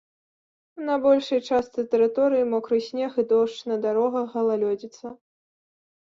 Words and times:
На 0.85 0.93
большай 1.01 1.41
частцы 1.49 1.83
тэрыторыі 1.91 2.47
мокры 2.53 2.79
снег 2.85 3.19
і 3.23 3.25
дождж, 3.33 3.59
на 3.73 3.77
дарогах 3.83 4.25
галалёдзіца. 4.39 5.05